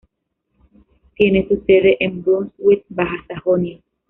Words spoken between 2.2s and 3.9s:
Brunswick, Baja Sajonia.